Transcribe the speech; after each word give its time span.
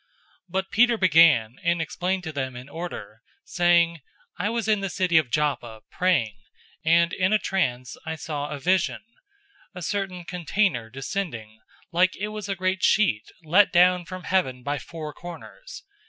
011:004 0.01 0.07
But 0.49 0.71
Peter 0.71 0.97
began, 0.97 1.55
and 1.63 1.79
explained 1.79 2.23
to 2.23 2.31
them 2.31 2.55
in 2.55 2.67
order, 2.67 3.21
saying, 3.45 3.97
011:005 4.39 4.45
"I 4.45 4.49
was 4.49 4.67
in 4.67 4.79
the 4.79 4.89
city 4.89 5.17
of 5.19 5.29
Joppa 5.29 5.81
praying, 5.91 6.37
and 6.83 7.13
in 7.13 7.31
a 7.31 7.37
trance 7.37 7.95
I 8.03 8.15
saw 8.15 8.49
a 8.49 8.57
vision: 8.57 9.03
a 9.75 9.83
certain 9.83 10.23
container 10.23 10.89
descending, 10.89 11.59
like 11.91 12.15
it 12.15 12.29
was 12.29 12.49
a 12.49 12.55
great 12.55 12.81
sheet 12.81 13.29
let 13.43 13.71
down 13.71 14.05
from 14.05 14.23
heaven 14.23 14.63
by 14.63 14.79
four 14.79 15.13
corners. 15.13 15.83